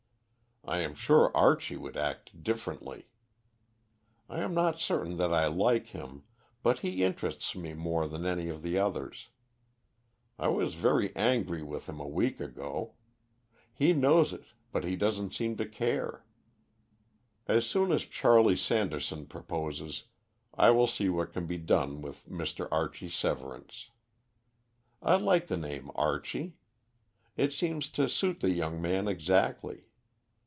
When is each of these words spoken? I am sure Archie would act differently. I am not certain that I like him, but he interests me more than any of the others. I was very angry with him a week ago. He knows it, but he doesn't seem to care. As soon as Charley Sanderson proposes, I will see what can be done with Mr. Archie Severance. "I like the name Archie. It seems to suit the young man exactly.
I 0.63 0.81
am 0.81 0.93
sure 0.93 1.35
Archie 1.35 1.75
would 1.75 1.97
act 1.97 2.43
differently. 2.43 3.07
I 4.29 4.41
am 4.41 4.53
not 4.53 4.79
certain 4.79 5.17
that 5.17 5.33
I 5.33 5.47
like 5.47 5.87
him, 5.87 6.21
but 6.61 6.79
he 6.79 7.03
interests 7.03 7.55
me 7.55 7.73
more 7.73 8.07
than 8.07 8.27
any 8.27 8.47
of 8.47 8.61
the 8.61 8.77
others. 8.77 9.29
I 10.37 10.49
was 10.49 10.75
very 10.75 11.15
angry 11.15 11.63
with 11.63 11.89
him 11.89 11.99
a 11.99 12.07
week 12.07 12.39
ago. 12.39 12.93
He 13.73 13.91
knows 13.91 14.33
it, 14.33 14.45
but 14.71 14.83
he 14.83 14.95
doesn't 14.95 15.33
seem 15.33 15.57
to 15.57 15.65
care. 15.65 16.25
As 17.47 17.65
soon 17.65 17.91
as 17.91 18.05
Charley 18.05 18.55
Sanderson 18.55 19.25
proposes, 19.25 20.03
I 20.53 20.69
will 20.69 20.87
see 20.87 21.09
what 21.09 21.33
can 21.33 21.47
be 21.47 21.57
done 21.57 22.03
with 22.03 22.29
Mr. 22.29 22.67
Archie 22.71 23.09
Severance. 23.09 23.89
"I 25.01 25.15
like 25.15 25.47
the 25.47 25.57
name 25.57 25.89
Archie. 25.95 26.53
It 27.35 27.51
seems 27.51 27.89
to 27.93 28.07
suit 28.07 28.41
the 28.41 28.51
young 28.51 28.79
man 28.79 29.07
exactly. 29.07 29.87